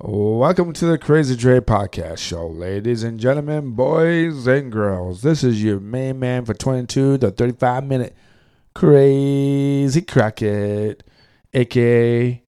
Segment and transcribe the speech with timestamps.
[0.00, 5.22] Welcome to the Crazy Dre Podcast Show, ladies and gentlemen, boys and girls.
[5.22, 8.16] This is your main man for 22 to 35 minute
[8.74, 11.02] Crazy Crackhead,
[11.52, 12.42] aka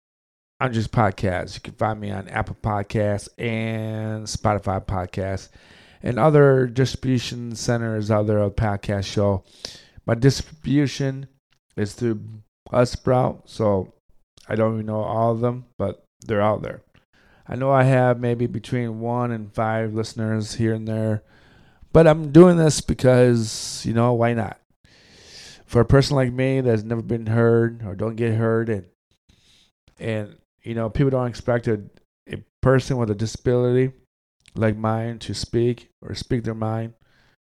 [0.61, 1.55] I'm Just Podcast.
[1.55, 5.50] You can find me on Apple Podcasts and Spotify Podcasts
[6.02, 9.44] and other distribution centers out there of podcast show.
[10.05, 11.28] My distribution
[11.75, 12.21] is through
[12.71, 13.94] Buzzsprout, so
[14.48, 16.82] I don't even know all of them, but they're out there.
[17.48, 21.24] I know I have maybe between one and five listeners here and there,
[21.92, 24.60] but I'm doing this because, you know, why not?
[25.65, 28.86] For a person like me that's never been heard or don't get heard, and,
[30.00, 31.82] and you know, people don't expect a,
[32.31, 33.92] a person with a disability
[34.56, 36.94] like mine to speak or speak their mind.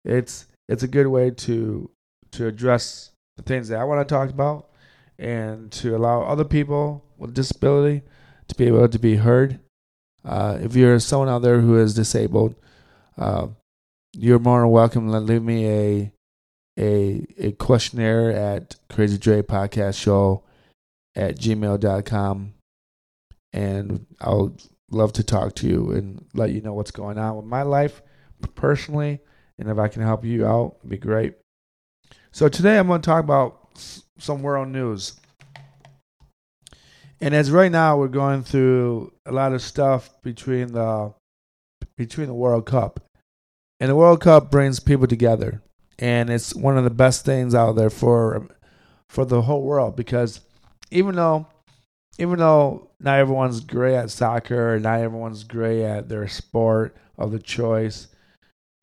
[0.05, 1.91] It's it's a good way to
[2.33, 4.70] to address the things that I want to talk about
[5.19, 8.02] and to allow other people with disability
[8.48, 9.61] to be able to be heard.
[10.24, 12.54] Uh, if you're someone out there who is disabled,
[13.18, 13.48] uh,
[14.14, 16.12] you're more than welcome leave me a
[16.78, 20.42] a a questionnaire at Crazy Dre Podcast Show
[21.14, 22.55] at gmail.com
[23.52, 24.56] and I'll
[24.91, 28.02] love to talk to you and let you know what's going on with my life
[28.54, 29.20] personally
[29.58, 31.34] and if I can help you out, it'd be great.
[32.32, 33.70] So today I'm going to talk about
[34.19, 35.20] some world news.
[37.23, 41.15] And as right now we're going through a lot of stuff between the
[41.97, 42.98] between the World Cup.
[43.78, 45.62] And the World Cup brings people together.
[46.00, 48.48] And it's one of the best things out there for
[49.09, 50.41] for the whole world because
[50.91, 51.47] even though
[52.19, 57.39] even though not everyone's great at soccer, not everyone's great at their sport of the
[57.39, 58.09] choice,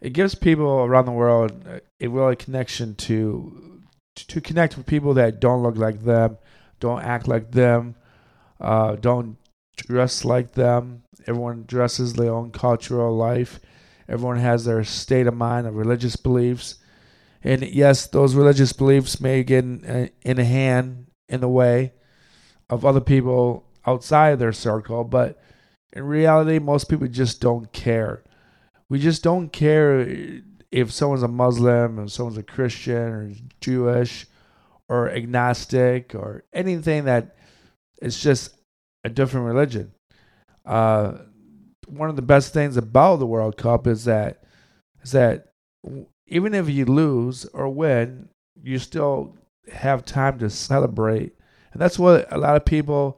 [0.02, 1.52] it gives people around the world
[2.00, 3.82] a real connection to
[4.16, 6.38] to connect with people that don't look like them,
[6.80, 7.96] don't act like them,
[8.60, 9.38] uh, don't
[9.76, 11.04] dress like them.
[11.28, 13.60] Everyone dresses their own cultural life.
[14.08, 16.76] Everyone has their state of mind of religious beliefs.
[17.44, 21.94] And yes, those religious beliefs may get in, in a hand in the way
[22.70, 25.40] of other people outside their circle, but
[25.94, 28.24] in reality, most people just don't care.
[28.90, 30.06] We just don't care
[30.72, 34.28] if someone's a Muslim, if someone's a Christian or Jewish
[34.88, 37.36] or agnostic or anything that
[38.02, 38.56] it's just
[39.04, 39.94] a different religion.
[40.66, 41.14] Uh,
[41.88, 44.44] one of the best things about the World Cup is that
[45.02, 45.48] is that
[46.28, 48.30] even if you lose or win,
[48.62, 49.36] you still
[49.72, 51.34] have time to celebrate,
[51.72, 53.18] and that's what a lot of people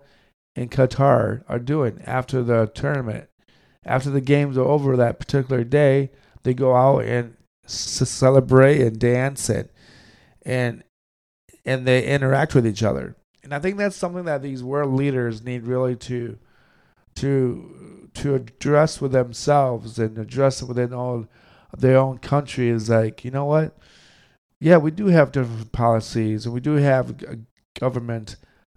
[0.56, 3.28] in Qatar are doing after the tournament.
[3.84, 6.12] After the games are over that particular day,
[6.44, 9.70] they go out and celebrate and dance and
[10.44, 10.84] and
[11.66, 13.16] and they interact with each other.
[13.44, 16.38] And I think that's something that these world leaders need really to
[17.16, 21.28] to to address with themselves and address within all
[21.76, 23.78] their own country is like, you know what?
[24.60, 27.40] Yeah, we do have different policies and we do have a
[27.80, 28.36] government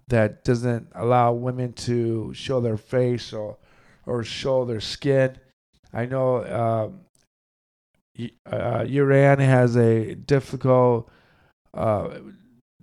[0.08, 3.58] that doesn't allow women to show their face or
[4.06, 5.36] or show their skin.
[5.92, 7.00] I know um,
[8.50, 11.10] uh, Iran has a difficult
[11.72, 12.18] uh,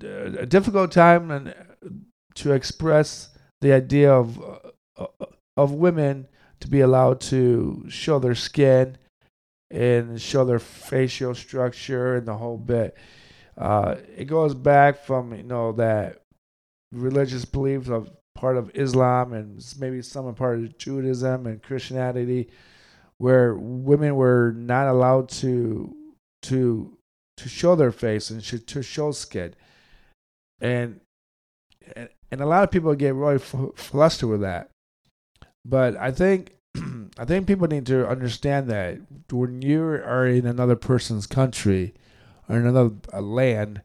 [0.03, 1.53] a difficult time and
[2.35, 3.29] to express
[3.61, 4.41] the idea of
[4.97, 5.07] uh,
[5.57, 6.27] of women
[6.59, 8.97] to be allowed to show their skin
[9.69, 12.97] and show their facial structure and the whole bit.
[13.57, 16.21] Uh, it goes back from you know that
[16.91, 22.49] religious beliefs of part of Islam and maybe some part of Judaism and Christianity,
[23.17, 25.95] where women were not allowed to
[26.43, 26.97] to
[27.37, 29.53] to show their face and to show skin,
[30.59, 30.99] and
[32.31, 34.69] and a lot of people get really flustered with that.
[35.65, 36.53] But I think
[37.19, 38.99] I think people need to understand that
[39.31, 41.93] when you are in another person's country
[42.47, 43.81] or in another land,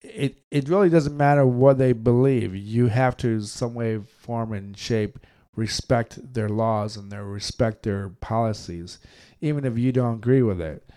[0.00, 2.54] it it really doesn't matter what they believe.
[2.54, 5.18] You have to, some way, form, and shape
[5.54, 8.98] respect their laws and their respect their policies,
[9.40, 10.88] even if you don't agree with it.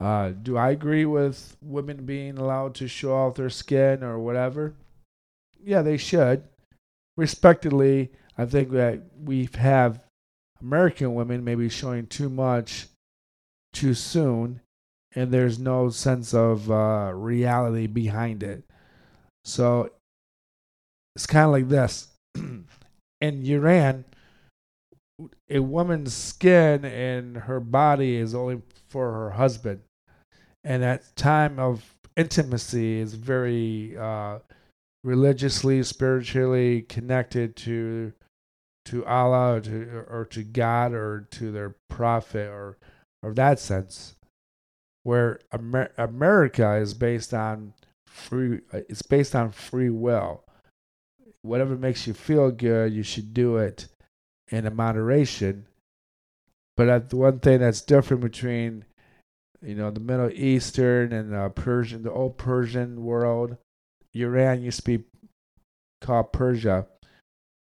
[0.00, 4.74] Uh, do I agree with women being allowed to show off their skin or whatever?
[5.62, 6.44] Yeah, they should.
[7.16, 10.04] Respectedly, I think that we have
[10.60, 12.86] American women maybe showing too much
[13.72, 14.60] too soon
[15.14, 18.64] and there's no sense of uh, reality behind it.
[19.44, 19.90] So
[21.16, 22.08] it's kind of like this.
[22.34, 22.66] in
[23.20, 24.04] Iran,
[25.50, 29.80] a woman's skin and her body is only for her husband.
[30.64, 31.84] And that time of
[32.16, 34.38] intimacy is very uh,
[35.04, 38.12] religiously, spiritually connected to
[38.86, 42.78] to Allah or to, or to God or to their prophet or
[43.22, 44.14] or that sense
[45.02, 47.74] where Amer- America is based on
[48.06, 50.44] free uh, it's based on free will.
[51.42, 53.88] Whatever makes you feel good you should do it
[54.48, 55.66] in a moderation.
[56.76, 58.84] But the one thing that's different between
[59.62, 63.56] you know the middle eastern and the persian the old persian world
[64.26, 65.04] iran used to be
[66.00, 66.86] called persia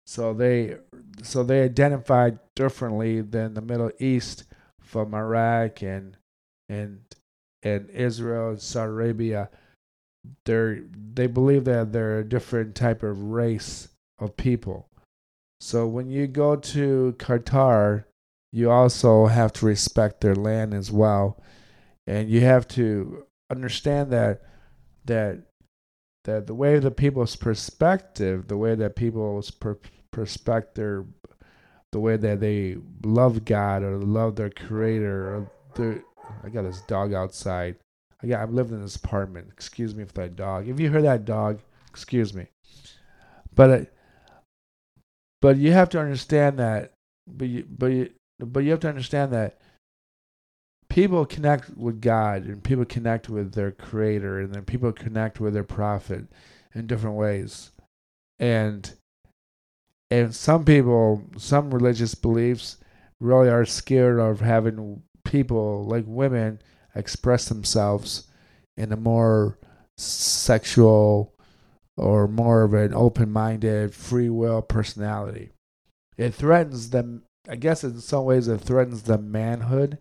[0.06, 0.76] so they
[1.22, 4.44] so they identified differently than the Middle East
[4.80, 6.16] from Iraq and
[6.68, 7.00] and
[7.62, 9.50] and Israel and Saudi Arabia.
[10.44, 10.82] They're
[11.14, 13.88] they believe that they're a different type of race
[14.18, 14.88] of people.
[15.60, 18.04] So when you go to Qatar,
[18.52, 21.40] you also have to respect their land as well,
[22.06, 24.42] and you have to understand that
[25.04, 25.38] that
[26.24, 29.78] that the way the people's perspective, the way that people's per-
[30.10, 31.06] perspective,
[31.90, 36.02] the way that they love God or love their Creator, or the
[36.44, 37.76] I got this dog outside.
[38.22, 39.48] I got I'm living in this apartment.
[39.52, 40.68] Excuse me for that dog.
[40.68, 41.60] If you hear that dog,
[41.90, 42.46] excuse me.
[43.54, 43.84] But uh,
[45.40, 46.92] but you have to understand that.
[47.26, 49.58] But you, but you, but you have to understand that
[50.92, 55.54] people connect with God and people connect with their creator and then people connect with
[55.54, 56.26] their prophet
[56.74, 57.70] in different ways.
[58.38, 58.92] And
[60.10, 62.76] and some people, some religious beliefs
[63.20, 66.60] really are scared of having people like women
[66.94, 68.28] express themselves
[68.76, 69.58] in a more
[69.96, 71.32] sexual
[71.96, 75.52] or more of an open-minded, free will personality.
[76.18, 79.98] It threatens them I guess in some ways it threatens the manhood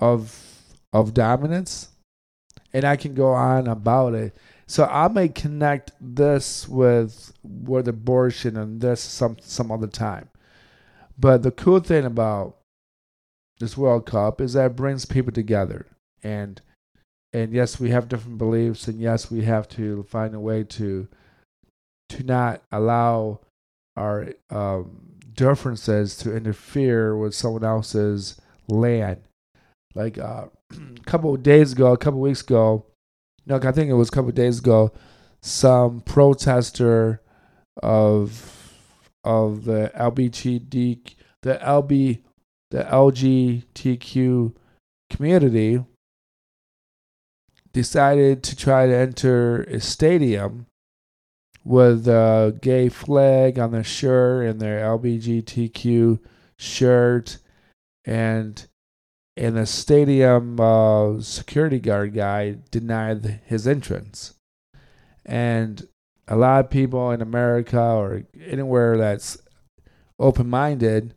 [0.00, 0.62] of
[0.92, 1.88] of dominance
[2.72, 4.36] and i can go on about it.
[4.66, 10.28] So i may connect this with with abortion and this some some other time.
[11.18, 12.56] But the cool thing about
[13.60, 15.86] this world cup is that it brings people together.
[16.22, 16.60] And
[17.32, 21.08] and yes we have different beliefs and yes we have to find a way to
[22.08, 23.40] to not allow
[23.96, 25.00] our um,
[25.34, 29.20] differences to interfere with someone else's land
[29.94, 32.86] like uh, a couple days ago, a couple weeks ago.
[33.46, 34.92] No, I think it was a couple days ago.
[35.42, 37.20] Some protester
[37.82, 38.72] of
[39.22, 42.22] of the LBGD, the LB,
[42.70, 44.54] the LGBTQ
[45.10, 45.84] community
[47.72, 50.66] decided to try to enter a stadium
[51.64, 56.20] with a gay flag on their shirt and their LGBTQ
[56.58, 57.38] shirt
[58.04, 58.66] and
[59.36, 64.34] and the stadium uh, security guard guy denied his entrance.
[65.24, 65.88] And
[66.28, 69.38] a lot of people in America or anywhere that's
[70.18, 71.14] open minded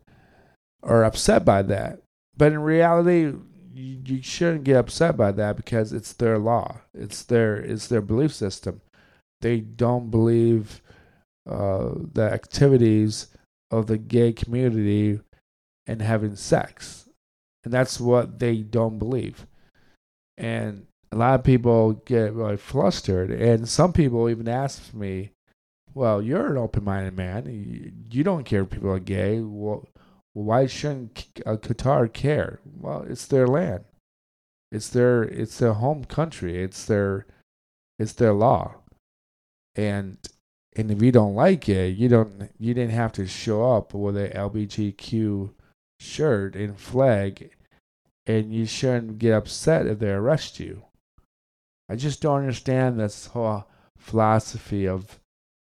[0.82, 2.00] are upset by that.
[2.36, 3.32] But in reality,
[3.74, 6.80] you, shouldn't get upset by that because it's their law.
[6.94, 8.80] It's their it's their belief system.
[9.40, 10.82] They don't believe
[11.48, 13.28] uh, the activities
[13.70, 15.20] of the gay community
[15.86, 17.07] and having sex
[17.64, 19.46] and that's what they don't believe.
[20.36, 25.30] And a lot of people get really flustered, and some people even ask me,
[25.94, 27.46] "Well, you're an open-minded man.
[28.10, 29.40] You, don't care if people are gay.
[29.40, 29.88] Well,
[30.34, 32.60] why shouldn't uh, Qatar care?
[32.64, 33.84] Well, it's their land.
[34.70, 36.62] It's their it's their home country.
[36.62, 37.26] It's their
[37.98, 38.76] it's their law.
[39.74, 40.18] And
[40.76, 44.16] and if you don't like it, you don't you didn't have to show up with
[44.16, 45.50] a LBGQ
[46.00, 47.50] shirt and flag
[48.26, 50.84] and you shouldn't get upset if they arrest you.
[51.88, 55.18] I just don't understand this whole philosophy of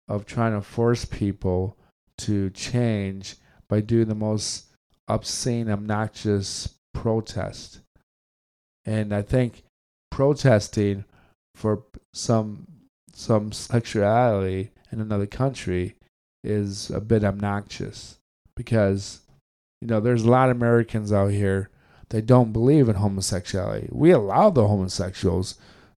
[0.08, 1.78] of trying to force people
[2.18, 3.36] to change
[3.70, 4.66] by doing the most
[5.08, 7.82] obscene, obnoxious protest.
[8.86, 9.64] And I think
[10.10, 11.06] protesting
[11.54, 11.84] for
[12.14, 12.68] some
[13.14, 15.96] some sexuality in another country
[16.44, 18.18] is a bit obnoxious
[18.56, 19.22] because
[19.82, 21.70] you know there's a lot of Americans out here
[22.10, 23.88] they don't believe in homosexuality.
[23.92, 25.56] We allow the homosexuals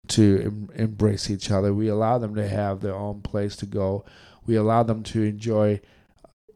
[0.08, 1.72] to em- embrace each other.
[1.72, 4.04] We allow them to have their own place to go.
[4.46, 5.80] We allow them to enjoy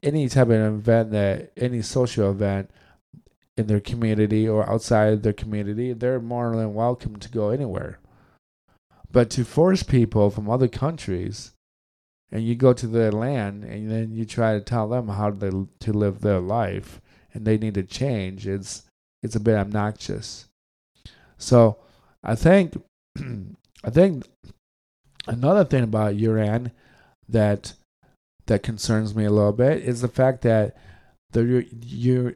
[0.03, 2.71] any type of event that any social event
[3.57, 5.95] in their community or outside their community.
[5.95, 7.99] They're more than welcome to go anywhere.
[9.11, 11.53] But to force people from other countries
[12.31, 15.49] and you go to their land and then you try to tell them how they
[15.49, 17.01] to live their life
[17.37, 18.83] and they need to change, it's
[19.23, 20.47] it's a bit obnoxious.
[21.39, 21.77] So
[22.25, 22.83] I think
[23.85, 24.25] I think
[25.27, 26.73] another thing about Uran
[27.29, 27.75] that
[28.47, 30.77] that concerns me a little bit is the fact that
[31.33, 31.67] the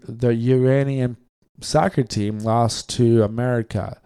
[0.06, 1.16] the Iranian
[1.60, 4.00] soccer team lost to America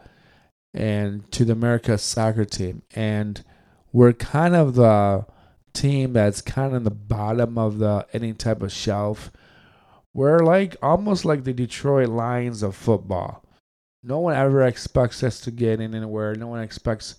[0.72, 3.44] and to the America soccer team, and
[3.92, 5.26] we're kind of the
[5.72, 9.32] team that's kind of in the bottom of the any type of shelf.
[10.14, 13.44] We're like almost like the Detroit Lions of football.
[14.02, 16.34] No one ever expects us to get anywhere.
[16.36, 17.16] No one expects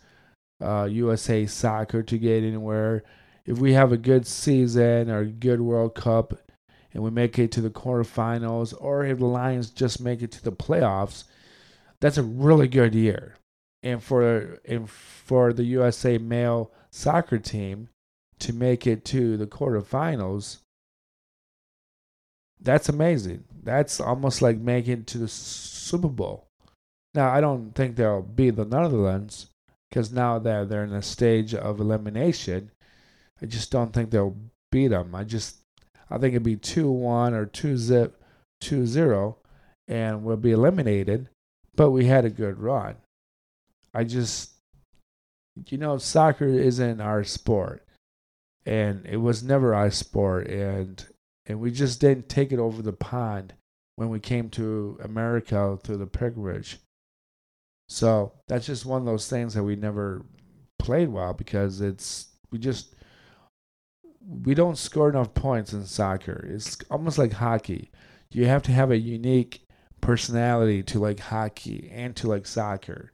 [0.62, 3.04] uh, USA Soccer to get anywhere.
[3.46, 6.40] If we have a good season or a good World Cup
[6.94, 10.44] and we make it to the quarterfinals, or if the Lions just make it to
[10.44, 11.26] the playoffs,
[12.00, 13.36] that's a really good year.
[13.84, 17.90] And for and for the USA male soccer team
[18.40, 20.60] to make it to the quarterfinals,
[22.66, 23.44] that's amazing.
[23.64, 26.48] That's almost like making to the Super Bowl.
[27.14, 29.48] Now, I don't think they'll beat the Netherlands
[29.90, 32.72] because now that they're in a stage of elimination,
[33.42, 34.36] I just don't think they'll
[34.72, 35.16] beat them.
[35.16, 35.58] I just,
[36.10, 38.22] I think it'd be 2 1 or 2 zip,
[38.62, 39.38] 2 0,
[39.88, 41.30] and we'll be eliminated.
[41.76, 42.96] But we had a good run.
[43.94, 44.52] I just,
[45.70, 47.86] you know, soccer isn't our sport.
[48.66, 50.48] And it was never our sport.
[50.48, 51.06] And,
[51.46, 53.54] and we just didn't take it over the pond
[53.96, 56.80] when we came to America through the pilgrimage.
[57.88, 60.26] So that's just one of those things that we never
[60.80, 62.96] played well because it's we just
[64.44, 66.48] we don't score enough points in soccer.
[66.50, 67.92] It's almost like hockey.
[68.32, 69.68] You have to have a unique
[70.02, 73.12] personality to like hockey and to like soccer.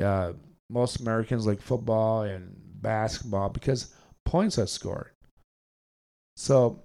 [0.00, 0.32] Uh,
[0.68, 5.10] most Americans like football and basketball because points are scored.
[6.36, 6.82] So,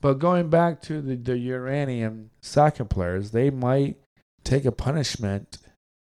[0.00, 3.96] but going back to the, the Uranium soccer players, they might
[4.44, 5.58] take a punishment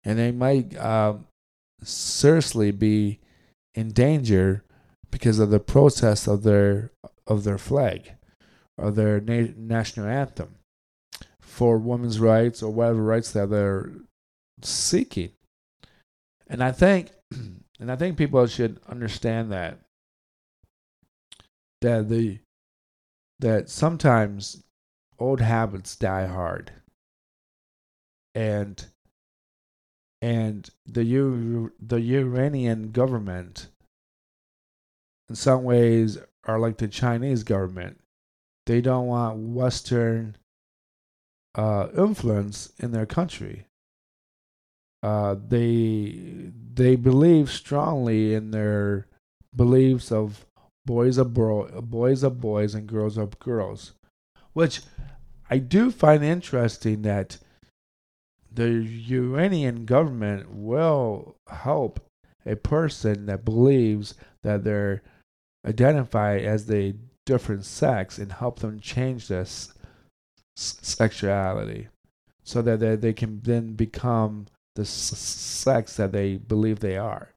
[0.04, 1.16] and they might uh,
[1.84, 3.20] seriously be
[3.76, 4.64] in danger
[5.10, 6.92] because of the protest of their
[7.28, 8.14] of their flag
[8.78, 10.56] or their na- national anthem
[11.42, 13.92] for women's rights or whatever rights that they're
[14.62, 15.32] seeking.
[16.48, 17.12] And I think
[17.80, 19.80] and I think people should understand that
[21.82, 22.40] that the
[23.42, 24.64] that sometimes
[25.20, 26.72] old habits die hard
[28.34, 28.86] and
[30.22, 33.68] and the U, the Iranian government
[35.30, 38.00] in some ways are like the Chinese government.
[38.68, 40.38] They don't want Western
[41.56, 43.66] uh, influence in their country.
[45.02, 49.08] Uh, they they believe strongly in their
[49.56, 50.46] beliefs of
[50.86, 53.94] boys are bro- boys are boys and girls are girls,
[54.54, 54.82] which
[55.50, 57.38] I do find interesting that
[58.54, 62.00] the Iranian government will help
[62.46, 65.02] a person that believes that they're
[65.66, 66.96] identified as the
[67.26, 69.74] different sex and help them change their s-
[70.56, 71.88] sexuality
[72.44, 77.32] so that they, they can then become the s- sex that they believe they are.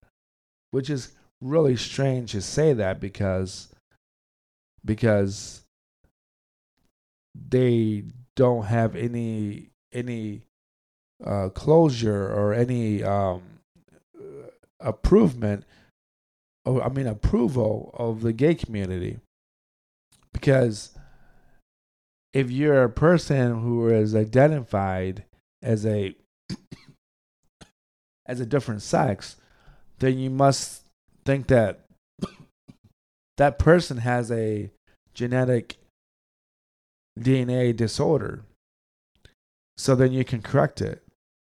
[0.70, 1.12] Which is
[1.44, 3.68] really strange to say that because
[4.84, 5.62] because
[7.34, 10.42] they don't have any any
[11.24, 13.42] uh, closure or any um,
[14.84, 15.64] improvement,
[16.64, 19.18] or I mean approval of the gay community,
[20.32, 20.90] because
[22.32, 25.24] if you're a person who is identified
[25.62, 26.14] as a
[28.26, 29.36] as a different sex,
[29.98, 30.83] then you must
[31.24, 31.80] think that
[33.36, 34.70] that person has a
[35.14, 35.76] genetic
[37.18, 38.42] DNA disorder.
[39.76, 41.02] So then you can correct it.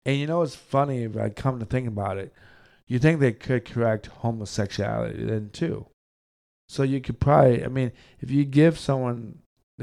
[0.04, 2.32] And you know what's funny if I come to think about it?
[2.86, 5.86] You think they could correct homosexuality then too.
[6.68, 9.38] So you could probably, I mean, if you give someone,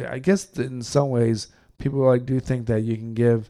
[0.08, 1.48] I guess in some ways,
[1.80, 3.50] people like do think that you can give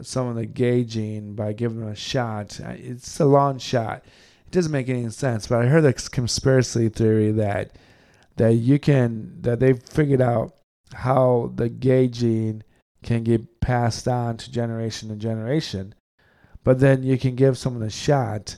[0.00, 2.58] someone the gay gene by giving them a shot.
[2.60, 4.04] It's a long shot.
[4.46, 5.46] It doesn't make any sense.
[5.46, 7.72] But I heard this conspiracy theory that
[8.36, 10.54] that you can that they've figured out
[10.92, 12.62] how the gay gene
[13.02, 15.94] can get passed on to generation to generation.
[16.64, 18.56] But then you can give someone a shot,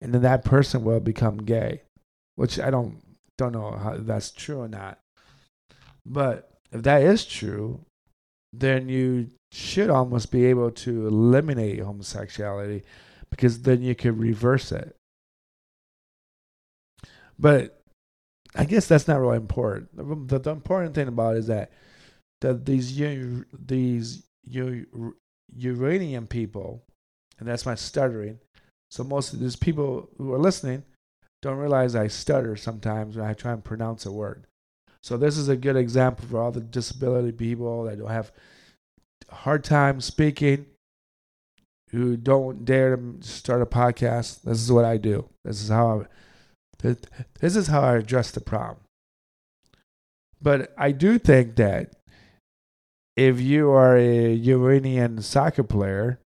[0.00, 1.82] and then that person will become gay,
[2.34, 3.00] which I don't
[3.38, 4.98] don't know how that's true or not.
[6.04, 7.80] But if that is true,
[8.52, 12.82] then you should almost be able to eliminate homosexuality
[13.30, 14.96] because then you could reverse it.
[17.40, 17.82] But
[18.54, 19.88] I guess that's not really important.
[20.28, 21.72] The, the important thing about it is that
[22.42, 22.96] that these
[23.66, 24.22] these
[25.56, 26.82] uranium people,
[27.38, 28.38] and that's my stuttering.
[28.90, 30.82] So most of these people who are listening
[31.42, 34.46] don't realize I stutter sometimes when I try and pronounce a word.
[35.02, 38.32] So this is a good example for all the disability people that don't have
[39.30, 40.66] hard time speaking,
[41.90, 44.42] who don't dare to start a podcast.
[44.42, 45.28] This is what I do.
[45.44, 46.06] This is how I,
[46.80, 48.84] this is how I address the problem.
[50.42, 51.92] But I do think that
[53.16, 56.20] if you are a Iranian soccer player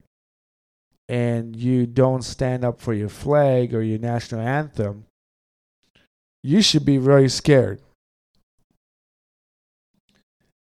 [1.09, 5.05] and you don't stand up for your flag or your national anthem,
[6.43, 7.81] you should be very scared.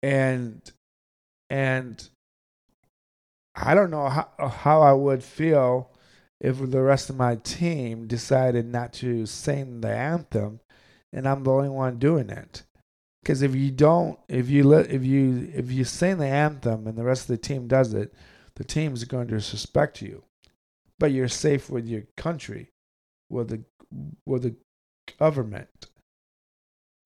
[0.04, 0.62] And
[1.50, 2.08] and
[3.56, 5.91] I don't know how how I would feel
[6.42, 10.60] if the rest of my team decided not to sing the anthem
[11.14, 12.64] and I'm the only one doing it.
[13.22, 16.98] Because if you don't, if you let, if you if you sing the anthem and
[16.98, 18.14] the rest of the team does it,
[18.56, 20.24] the team's going to suspect you.
[20.98, 22.72] But you're safe with your country,
[23.30, 23.64] with the
[24.26, 24.56] with the
[25.20, 25.88] government.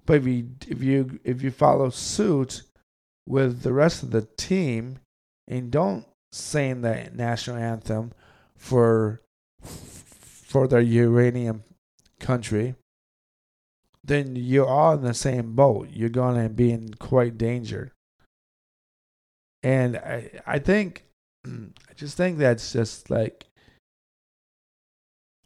[0.05, 2.61] But if you if you if you follow suit
[3.27, 4.99] with the rest of the team
[5.49, 8.13] and don't sing the national anthem
[8.55, 9.21] for
[9.65, 11.63] for the Iranian
[12.19, 12.75] country,
[14.03, 15.89] then you're all in the same boat.
[15.91, 17.91] You're going to be in quite danger.
[19.63, 21.05] And I, I think,
[21.45, 23.47] I just think that's just like,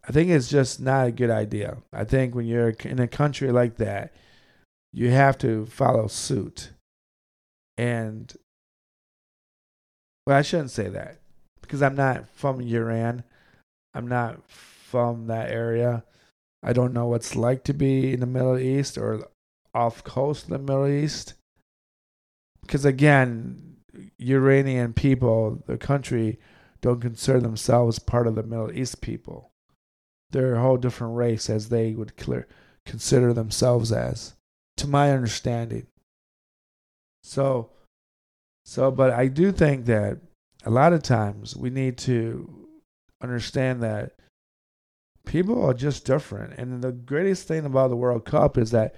[0.08, 1.78] I think it's just not a good idea.
[1.94, 4.14] I think when you're in a country like that,
[4.92, 6.72] you have to follow suit.
[7.78, 8.34] And,
[10.26, 11.20] well, I shouldn't say that
[11.62, 13.24] because I'm not from Iran.
[13.94, 16.04] I'm not from that area.
[16.62, 19.28] I don't know what's like to be in the Middle East or
[19.74, 21.36] off coast of the Middle East.
[22.62, 23.78] Because again,
[24.20, 26.40] Iranian people, the country,
[26.82, 29.52] don't consider themselves part of the Middle East people.
[30.32, 32.48] They're a whole different race as they would clear,
[32.86, 34.36] consider themselves as,
[34.78, 35.88] to my understanding.
[37.24, 37.72] So,
[38.66, 40.20] so, but I do think that
[40.64, 42.59] a lot of times we need to
[43.22, 44.14] understand that
[45.26, 46.54] people are just different.
[46.58, 48.96] And the greatest thing about the World Cup is that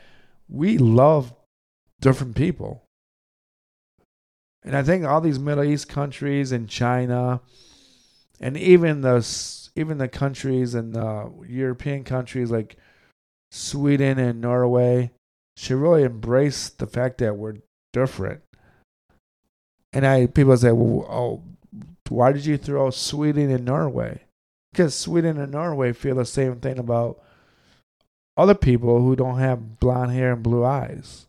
[0.47, 1.33] we love
[1.99, 2.83] different people.
[4.63, 7.41] And I think all these Middle East countries and China,
[8.39, 9.27] and even the
[9.75, 12.75] even the countries and the European countries like
[13.51, 15.11] Sweden and Norway,
[15.57, 17.57] should really embrace the fact that we're
[17.91, 18.41] different.
[19.93, 21.43] And I people say, well, oh,
[22.11, 24.21] why did you throw Sweden and Norway?
[24.71, 27.21] Because Sweden and Norway feel the same thing about
[28.35, 31.27] other people who don't have blonde hair and blue eyes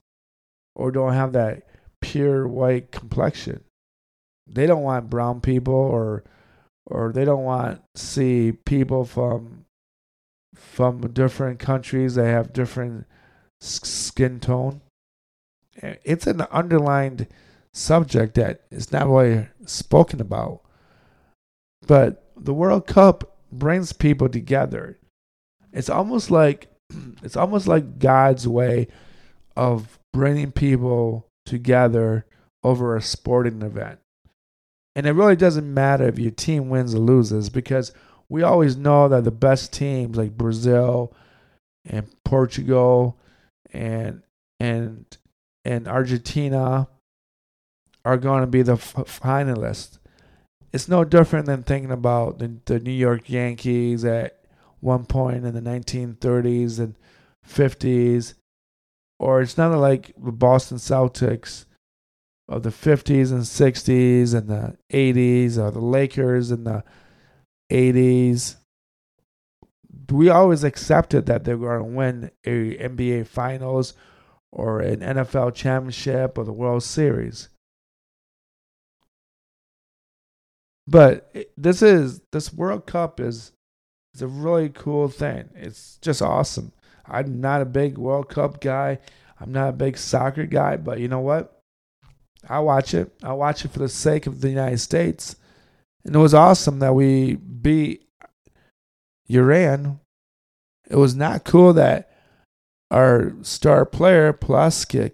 [0.74, 1.68] or don't have that
[2.00, 3.62] pure white complexion.
[4.48, 6.24] They don't want brown people or
[6.86, 9.64] or they don't want see people from
[10.56, 13.06] from different countries that have different
[13.60, 14.80] skin tone.
[15.80, 17.28] It's an underlined
[17.72, 20.62] subject that is not really spoken about.
[21.86, 24.98] But the World Cup brings people together.
[25.72, 26.70] It's almost like
[27.22, 28.88] it's almost like God's way
[29.56, 32.26] of bringing people together
[32.64, 33.98] over a sporting event.
[34.94, 37.92] And it really doesn't matter if your team wins or loses because
[38.28, 41.12] we always know that the best teams like Brazil
[41.84, 43.18] and Portugal
[43.72, 44.22] and
[44.60, 45.04] and
[45.64, 46.88] and Argentina
[48.04, 49.98] are going to be the f- finalists
[50.72, 54.38] it's no different than thinking about the, the New York Yankees at
[54.80, 56.96] one point in the 1930s and
[57.46, 58.34] 50s,
[59.18, 61.66] or it's not like the Boston Celtics
[62.48, 66.82] of the 50s and 60s and the 80s, or the Lakers in the
[67.70, 68.56] 80s.
[70.10, 73.94] We always accepted that they were going to win a NBA Finals
[74.50, 77.48] or an NFL championship or the World Series.
[80.86, 83.52] But this is this World Cup is
[84.14, 85.48] is a really cool thing.
[85.54, 86.72] It's just awesome.
[87.06, 88.98] I'm not a big World Cup guy.
[89.40, 91.60] I'm not a big soccer guy, but you know what?
[92.48, 93.12] I watch it.
[93.22, 95.36] I watch it for the sake of the United States.
[96.04, 98.08] And it was awesome that we beat
[99.28, 100.00] Iran.
[100.88, 102.10] It was not cool that
[102.90, 105.12] our star player, Pulisic,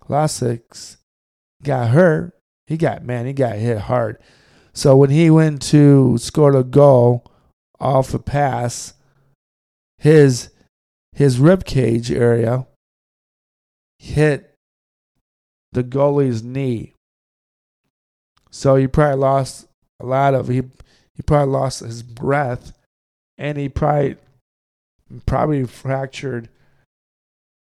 [0.00, 0.96] Pulisic,
[1.62, 2.32] got hurt.
[2.66, 4.18] He got, man, he got hit hard.
[4.76, 7.24] So when he went to score a goal
[7.80, 8.92] off a pass,
[9.96, 10.50] his
[11.14, 12.66] his rib cage area
[13.98, 14.54] hit
[15.72, 16.92] the goalie's knee.
[18.50, 19.66] So he probably lost
[19.98, 20.56] a lot of he
[21.14, 22.76] he probably lost his breath
[23.38, 24.16] and he probably
[25.24, 26.50] probably fractured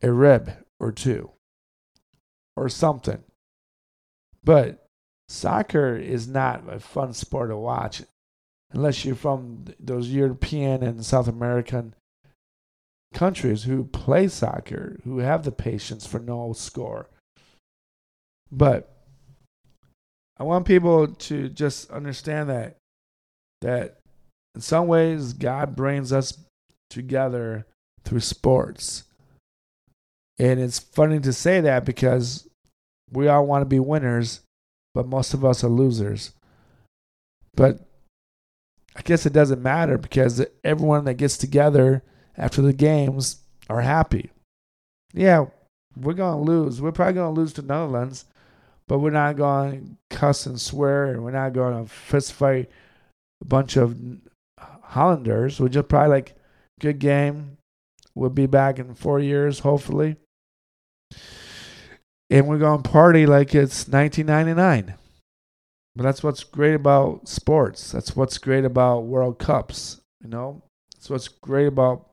[0.03, 1.31] a rib or two
[2.57, 3.23] or something.
[4.43, 4.86] But
[5.29, 8.03] soccer is not a fun sport to watch
[8.73, 11.95] unless you're from those European and South American
[13.15, 17.09] countries who play soccer, who have the patience for no score.
[18.51, 18.93] But
[20.39, 22.77] I want people to just understand that
[23.63, 24.01] that
[24.55, 26.37] in some ways God brings us
[26.91, 27.67] together
[28.05, 29.05] through sports.
[30.39, 32.47] And it's funny to say that because
[33.11, 34.41] we all want to be winners,
[34.97, 36.33] but most of us are losers.
[37.55, 37.81] But
[38.97, 42.03] I guess it doesn't matter because everyone that gets together
[42.35, 44.31] after the games are happy.
[45.13, 45.49] Yeah,
[46.01, 46.81] we're going to lose.
[46.81, 48.25] We're probably going to lose to Netherlands,
[48.89, 52.71] but we're not going to cuss and swear, and we're not going to fist fight
[53.43, 53.99] a bunch of
[54.59, 55.61] Hollanders.
[55.61, 56.37] We're just probably like,
[56.81, 57.59] good game.
[58.15, 60.17] We'll be back in four years, hopefully
[62.31, 64.95] and we're going to party like it's 1999.
[65.95, 67.93] But that's what's great about sports.
[67.93, 70.01] That's what's great about World Cups.
[70.23, 70.63] You know,
[70.95, 72.11] that's what's great about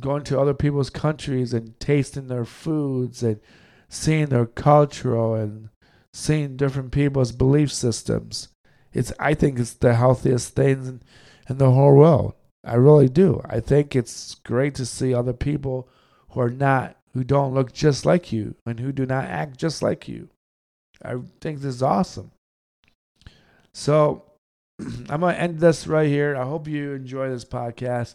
[0.00, 3.40] going to other people's countries and tasting their foods and
[3.88, 5.68] seeing their cultural and
[6.12, 8.48] seeing different people's belief systems.
[8.92, 11.02] It's I think it's the healthiest thing in,
[11.48, 12.34] in the whole world.
[12.64, 13.40] I really do.
[13.44, 15.88] I think it's great to see other people
[16.30, 19.82] who are not who don't look just like you and who do not act just
[19.82, 20.28] like you.
[21.04, 22.32] I think this is awesome.
[23.72, 24.24] So
[25.08, 26.36] I'm going to end this right here.
[26.36, 28.14] I hope you enjoy this podcast.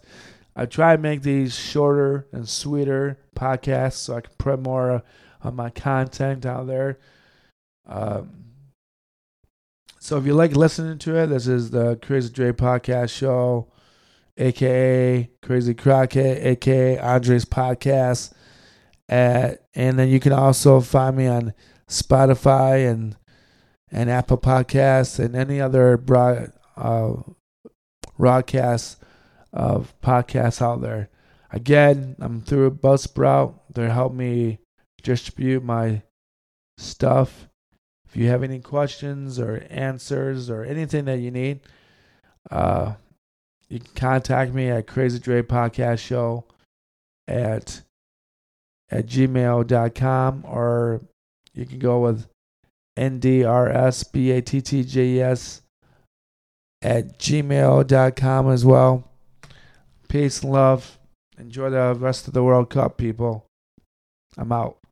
[0.55, 5.03] I try to make these shorter and sweeter podcasts so I can put more
[5.41, 6.99] of my content out there.
[7.85, 8.43] Um,
[9.99, 13.71] so if you like listening to it, this is the Crazy Dre podcast show,
[14.37, 18.33] aka Crazy Crockett, aka Andre's podcast.
[19.13, 21.53] At, and then you can also find me on
[21.87, 23.15] Spotify and
[23.91, 27.13] and Apple Podcasts and any other broad, uh,
[28.17, 28.97] broadcasts
[29.53, 31.09] of podcasts out there.
[31.51, 33.59] Again, I'm through Buzzsprout.
[33.71, 34.57] They help me
[35.03, 36.01] distribute my
[36.79, 37.47] stuff.
[38.07, 41.59] If you have any questions or answers or anything that you need,
[42.49, 42.93] uh,
[43.69, 46.45] you can contact me at Crazy Dre Podcast Show
[47.27, 47.83] at
[48.93, 51.01] at gmail.com or
[51.55, 52.27] you can go with
[52.97, 54.01] ndrsbattjes
[56.83, 59.09] at gmail.com as well.
[60.07, 60.99] Peace and love.
[61.39, 63.47] Enjoy the rest of the World Cup, people.
[64.37, 64.82] I'm out.